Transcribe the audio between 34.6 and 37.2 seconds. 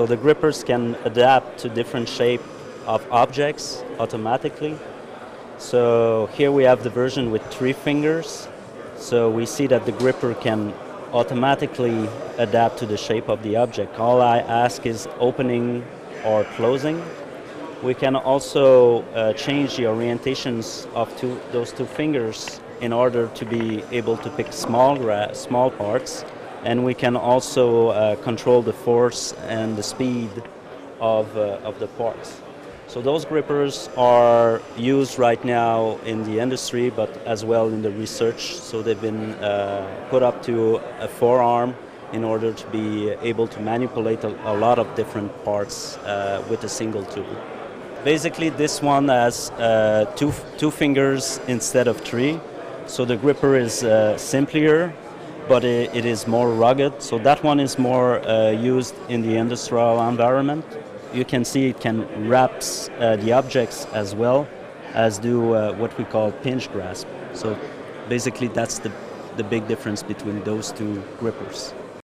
used right now in the industry, but